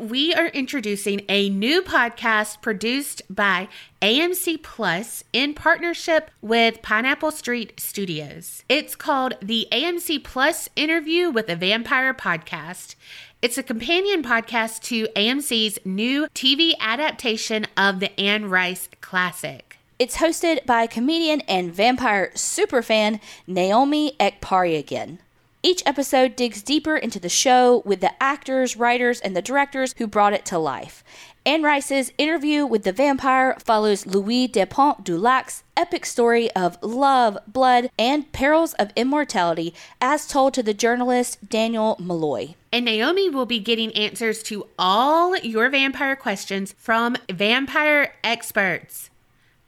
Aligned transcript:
we 0.00 0.34
are 0.34 0.48
introducing 0.48 1.22
a 1.28 1.48
new 1.48 1.82
podcast 1.82 2.60
produced 2.60 3.22
by 3.30 3.68
AMC 4.02 4.62
Plus 4.62 5.24
in 5.32 5.54
partnership 5.54 6.30
with 6.42 6.82
Pineapple 6.82 7.30
Street 7.30 7.78
Studios. 7.78 8.64
It's 8.68 8.96
called 8.96 9.34
the 9.40 9.68
AMC 9.70 10.24
Plus 10.24 10.68
Interview 10.76 11.30
with 11.30 11.48
a 11.48 11.56
Vampire 11.56 12.12
podcast. 12.12 12.94
It's 13.42 13.58
a 13.58 13.62
companion 13.62 14.22
podcast 14.22 14.82
to 14.84 15.06
AMC's 15.16 15.78
new 15.84 16.26
TV 16.34 16.72
adaptation 16.80 17.66
of 17.76 18.00
the 18.00 18.18
Anne 18.20 18.50
Rice 18.50 18.88
classic. 19.00 19.78
It's 19.98 20.16
hosted 20.16 20.66
by 20.66 20.86
comedian 20.86 21.42
and 21.42 21.72
vampire 21.72 22.32
superfan 22.34 23.20
Naomi 23.46 24.16
Ekperigin. 24.18 25.18
Each 25.62 25.82
episode 25.84 26.36
digs 26.36 26.62
deeper 26.62 26.96
into 26.96 27.20
the 27.20 27.28
show 27.28 27.82
with 27.84 28.00
the 28.00 28.14
actors, 28.22 28.78
writers, 28.78 29.20
and 29.20 29.36
the 29.36 29.42
directors 29.42 29.94
who 29.98 30.06
brought 30.06 30.32
it 30.32 30.46
to 30.46 30.58
life. 30.58 31.04
Anne 31.44 31.62
Rice's 31.62 32.12
interview 32.16 32.64
with 32.64 32.84
the 32.84 32.92
vampire 32.92 33.54
follows 33.62 34.06
Louis 34.06 34.46
de 34.46 34.64
Pointe 34.64 35.04
du 35.04 35.18
Lac's 35.18 35.62
epic 35.76 36.06
story 36.06 36.50
of 36.52 36.78
love, 36.82 37.36
blood, 37.46 37.90
and 37.98 38.32
perils 38.32 38.72
of 38.74 38.90
immortality 38.96 39.74
as 40.00 40.26
told 40.26 40.54
to 40.54 40.62
the 40.62 40.72
journalist 40.72 41.46
Daniel 41.46 41.94
Molloy. 41.98 42.54
And 42.72 42.86
Naomi 42.86 43.28
will 43.28 43.46
be 43.46 43.58
getting 43.58 43.92
answers 43.92 44.42
to 44.44 44.66
all 44.78 45.36
your 45.38 45.68
vampire 45.68 46.16
questions 46.16 46.74
from 46.78 47.16
vampire 47.30 48.14
experts. 48.24 49.10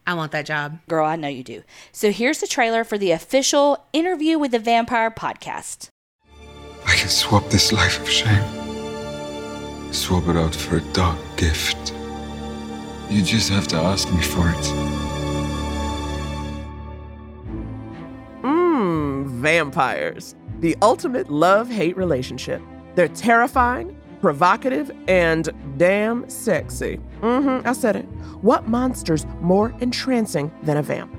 I 0.07 0.15
want 0.15 0.33
that 0.33 0.47
job. 0.47 0.79
Girl, 0.89 1.07
I 1.07 1.17
know 1.17 1.29
you 1.29 1.45
do. 1.45 1.63
So 1.93 2.11
here's 2.11 2.41
the 2.41 2.47
trailer 2.47 2.85
for 2.85 2.99
the 2.99 3.13
official 3.13 3.87
Interview 3.93 4.39
with 4.39 4.51
the 4.51 4.59
Vampire 4.59 5.11
podcast. 5.11 5.89
I 6.85 6.95
can 6.97 7.09
swap 7.09 7.49
this 7.49 7.73
life 7.73 8.01
of 8.01 8.11
shame, 8.11 8.43
swap 9.93 10.27
it 10.27 10.37
out 10.37 10.55
for 10.55 10.79
a 10.79 10.81
dark 10.93 11.19
gift. 11.37 11.95
You 13.09 13.23
just 13.23 13.51
have 13.51 13.69
to 13.69 13.77
ask 13.77 14.13
me 14.13 14.23
for 14.23 14.49
it. 14.49 14.65
Mmm, 18.43 19.27
vampires. 19.27 20.35
The 20.61 20.77
ultimate 20.83 21.31
love 21.31 21.71
hate 21.71 21.97
relationship. 21.97 22.61
They're 22.95 23.09
terrifying, 23.09 23.97
provocative, 24.23 24.91
and 25.09 25.51
damn 25.77 26.29
sexy. 26.31 26.99
Mm 27.21 27.61
hmm, 27.61 27.69
I 27.69 27.73
said 27.75 27.97
it. 27.97 28.07
What 28.41 28.69
monster's 28.69 29.27
more 29.41 29.75
entrancing 29.81 30.51
than 30.63 30.79
a 30.79 30.83
vamp? 30.83 31.15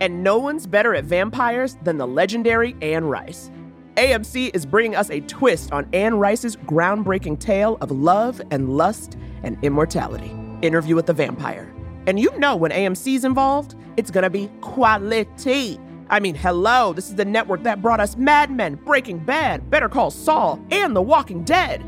And 0.00 0.22
no 0.22 0.38
one's 0.38 0.66
better 0.66 0.94
at 0.94 1.04
vampires 1.04 1.76
than 1.82 1.96
the 1.98 2.06
legendary 2.06 2.76
Anne 2.80 3.04
Rice. 3.04 3.50
AMC 3.96 4.54
is 4.54 4.64
bringing 4.64 4.96
us 4.96 5.10
a 5.10 5.20
twist 5.20 5.72
on 5.72 5.86
Anne 5.92 6.14
Rice's 6.14 6.56
groundbreaking 6.56 7.38
tale 7.38 7.76
of 7.80 7.90
love 7.90 8.40
and 8.50 8.76
lust 8.76 9.18
and 9.42 9.58
immortality. 9.62 10.34
Interview 10.62 10.94
with 10.94 11.06
the 11.06 11.12
Vampire. 11.12 11.72
And 12.06 12.18
you 12.18 12.36
know 12.38 12.56
when 12.56 12.70
AMC's 12.70 13.24
involved, 13.24 13.74
it's 13.96 14.10
gonna 14.10 14.30
be 14.30 14.48
quality. 14.60 15.78
I 16.10 16.20
mean, 16.20 16.34
hello, 16.34 16.92
this 16.92 17.08
is 17.08 17.14
the 17.14 17.24
network 17.24 17.62
that 17.62 17.80
brought 17.80 18.00
us 18.00 18.16
Mad 18.16 18.50
Men, 18.50 18.74
Breaking 18.74 19.18
Bad, 19.18 19.70
Better 19.70 19.88
Call 19.88 20.10
Saul, 20.10 20.62
and 20.70 20.94
The 20.94 21.02
Walking 21.02 21.44
Dead. 21.44 21.82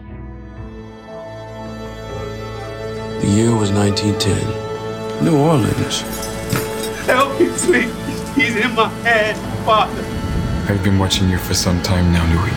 The 3.25 3.31
year 3.31 3.57
was 3.57 3.73
1910. 3.73 5.25
New 5.25 5.39
Orleans. 5.39 6.03
Help 7.07 7.41
me, 7.41 7.47
please. 7.57 7.91
He's 8.35 8.55
in 8.55 8.75
my 8.75 8.91
head, 9.01 9.35
Father. 9.65 10.05
I've 10.71 10.85
been 10.85 10.99
watching 10.99 11.31
you 11.31 11.39
for 11.39 11.55
some 11.55 11.81
time 11.81 12.13
now, 12.13 12.27
Louis. 12.27 12.53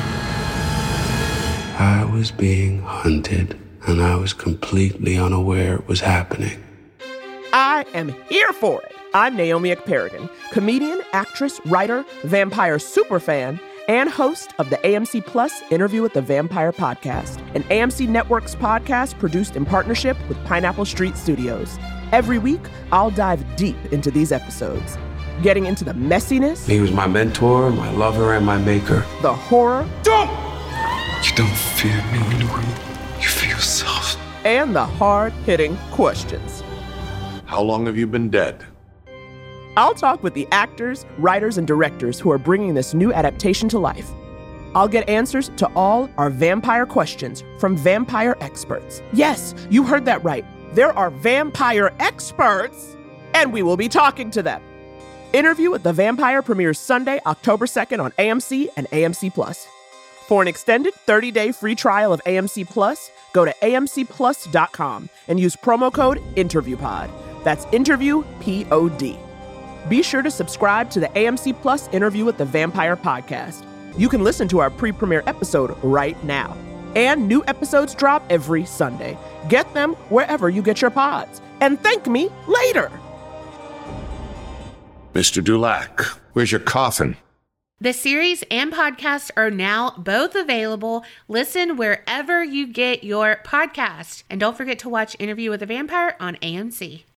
I 1.79 2.03
was 2.11 2.31
being 2.31 2.81
hunted, 2.81 3.57
and 3.87 4.01
I 4.01 4.17
was 4.17 4.33
completely 4.33 5.17
unaware 5.17 5.75
it 5.75 5.87
was 5.87 6.01
happening. 6.01 6.61
I 7.53 7.85
am 7.93 8.09
here 8.27 8.51
for 8.51 8.81
it. 8.81 8.91
I'm 9.13 9.37
Naomi 9.37 9.73
Ekperigin, 9.73 10.29
comedian, 10.51 10.99
actress, 11.13 11.61
writer, 11.63 12.03
vampire 12.25 12.77
superfan, 12.77 13.57
and 13.87 14.09
host 14.09 14.53
of 14.59 14.69
the 14.69 14.77
AMC 14.77 15.25
Plus 15.25 15.61
Interview 15.71 16.01
with 16.01 16.13
the 16.13 16.21
Vampire 16.21 16.71
podcast, 16.73 17.39
an 17.55 17.63
AMC 17.63 18.07
Networks 18.07 18.55
podcast 18.55 19.17
produced 19.19 19.55
in 19.55 19.65
partnership 19.65 20.17
with 20.27 20.37
Pineapple 20.45 20.85
Street 20.85 21.15
Studios. 21.15 21.77
Every 22.11 22.37
week, 22.37 22.61
I'll 22.91 23.11
dive 23.11 23.43
deep 23.55 23.77
into 23.91 24.11
these 24.11 24.31
episodes, 24.31 24.97
getting 25.41 25.65
into 25.65 25.83
the 25.85 25.93
messiness, 25.93 26.67
He 26.67 26.79
was 26.79 26.91
my 26.91 27.07
mentor, 27.07 27.69
my 27.71 27.89
lover, 27.91 28.33
and 28.33 28.45
my 28.45 28.57
maker. 28.57 29.05
the 29.21 29.33
horror, 29.33 29.87
Don't! 30.03 30.29
You 31.23 31.35
don't 31.35 31.57
fear 31.75 31.95
me, 32.11 32.19
Louis. 32.43 32.65
You 33.21 33.27
fear 33.27 33.49
yourself. 33.51 34.17
and 34.45 34.75
the 34.75 34.85
hard 34.85 35.33
hitting 35.45 35.75
questions. 35.91 36.63
How 37.45 37.61
long 37.61 37.85
have 37.85 37.97
you 37.97 38.07
been 38.07 38.29
dead? 38.29 38.65
I'll 39.77 39.93
talk 39.93 40.23
with 40.23 40.33
the 40.33 40.47
actors, 40.51 41.05
writers, 41.19 41.59
and 41.59 41.67
directors 41.67 42.19
who 42.19 42.31
are 42.31 42.39
bringing 42.39 42.73
this 42.73 42.95
new 42.95 43.13
adaptation 43.13 43.69
to 43.69 43.77
life. 43.77 44.09
I'll 44.73 44.87
get 44.87 45.07
answers 45.07 45.51
to 45.57 45.67
all 45.75 46.09
our 46.17 46.31
vampire 46.31 46.87
questions 46.87 47.43
from 47.59 47.77
vampire 47.77 48.35
experts. 48.41 49.03
Yes, 49.13 49.53
you 49.69 49.83
heard 49.83 50.03
that 50.05 50.23
right. 50.23 50.43
There 50.73 50.91
are 50.97 51.11
vampire 51.11 51.93
experts, 51.99 52.97
and 53.35 53.53
we 53.53 53.61
will 53.61 53.77
be 53.77 53.87
talking 53.87 54.31
to 54.31 54.41
them. 54.41 54.63
Interview 55.31 55.69
with 55.69 55.83
the 55.83 55.93
Vampire 55.93 56.41
premieres 56.41 56.79
Sunday, 56.79 57.19
October 57.27 57.67
2nd 57.67 58.03
on 58.03 58.11
AMC 58.13 58.69
and 58.77 58.87
AMC 58.87 59.31
Plus. 59.31 59.67
For 60.25 60.41
an 60.41 60.47
extended 60.47 60.95
30-day 61.07 61.51
free 61.51 61.75
trial 61.75 62.11
of 62.11 62.23
AMC 62.23 62.67
Plus, 62.67 63.11
go 63.31 63.45
to 63.45 63.53
amcplus.com 63.61 65.09
and 65.27 65.39
use 65.39 65.55
promo 65.55 65.93
code 65.93 66.17
InterviewPod. 66.35 67.11
That's 67.43 67.65
interview 67.71 68.23
P 68.39 68.65
O 68.71 68.89
D. 68.89 69.19
Be 69.89 70.03
sure 70.03 70.21
to 70.21 70.31
subscribe 70.31 70.89
to 70.91 70.99
the 70.99 71.07
AMC 71.07 71.61
Plus 71.61 71.87
Interview 71.89 72.25
with 72.25 72.37
the 72.37 72.45
Vampire 72.45 72.97
podcast. 72.97 73.63
You 73.97 74.09
can 74.09 74.23
listen 74.23 74.47
to 74.49 74.59
our 74.59 74.69
pre-premiere 74.69 75.23
episode 75.27 75.77
right 75.83 76.21
now. 76.23 76.55
And 76.95 77.27
new 77.27 77.43
episodes 77.47 77.95
drop 77.95 78.23
every 78.29 78.65
Sunday. 78.65 79.17
Get 79.49 79.71
them 79.73 79.93
wherever 80.09 80.49
you 80.49 80.61
get 80.61 80.81
your 80.81 80.91
pods. 80.91 81.41
And 81.61 81.79
thank 81.81 82.07
me 82.07 82.29
later. 82.47 82.91
Mr. 85.13 85.43
Dulac, 85.43 86.01
where's 86.33 86.51
your 86.51 86.61
coffin? 86.61 87.17
The 87.79 87.93
series 87.93 88.43
and 88.49 88.73
podcast 88.73 89.31
are 89.37 89.51
now 89.51 89.91
both 89.97 90.35
available. 90.35 91.05
Listen 91.27 91.77
wherever 91.77 92.43
you 92.43 92.67
get 92.67 93.03
your 93.03 93.37
podcast. 93.45 94.23
And 94.29 94.39
don't 94.39 94.57
forget 94.57 94.79
to 94.79 94.89
watch 94.89 95.15
Interview 95.19 95.49
with 95.49 95.61
a 95.61 95.67
Vampire 95.67 96.15
on 96.19 96.35
AMC. 96.37 97.03